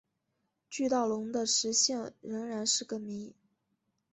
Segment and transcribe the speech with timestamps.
[0.67, 3.35] 巨盗龙的食性仍然是个谜。